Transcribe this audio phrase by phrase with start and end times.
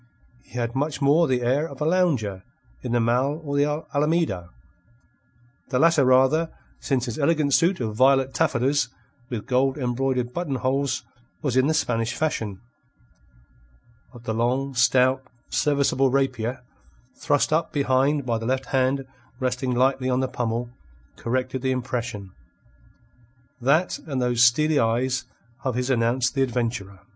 [0.45, 2.41] He had much more the air of a lounger
[2.81, 4.49] in the Mall or the Alameda
[5.69, 8.89] the latter rather, since his elegant suit of violet taffetas
[9.29, 11.03] with gold embroidered button holes
[11.43, 12.59] was in the Spanish fashion.
[14.11, 16.63] But the long, stout, serviceable rapier,
[17.17, 19.05] thrust up behind by the left hand
[19.39, 20.71] resting lightly on the pummel,
[21.15, 22.31] corrected the impression.
[23.61, 25.25] That and those steely eyes
[25.63, 27.01] of his announced the adventurer.